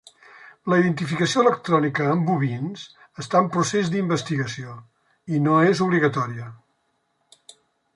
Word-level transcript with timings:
La 0.71 0.77
identificació 0.83 1.43
electrònica 1.45 2.07
en 2.15 2.25
bovins 2.31 2.87
està 3.25 3.45
en 3.45 3.53
procés 3.59 3.95
d’investigació, 3.97 4.77
i 5.37 5.47
no 5.49 5.63
és 5.77 5.87
obligatòria. 5.91 6.53